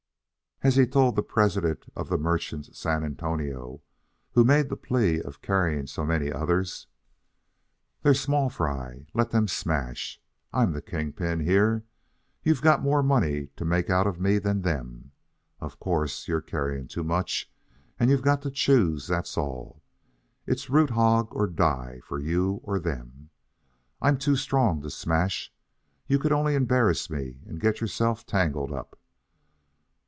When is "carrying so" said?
5.41-6.05